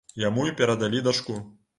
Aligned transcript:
Яму 0.21 0.45
і 0.51 0.53
перадалі 0.61 1.01
дачку. 1.09 1.37